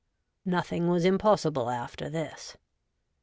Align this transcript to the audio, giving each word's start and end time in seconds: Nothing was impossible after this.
Nothing 0.45 0.87
was 0.89 1.05
impossible 1.05 1.69
after 1.69 2.09
this. 2.09 2.57